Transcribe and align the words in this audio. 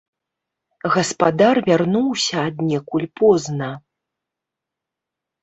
Гаспадар 0.95 1.55
вярнуўся 1.67 2.35
аднекуль 2.53 3.07
позна. 3.23 3.71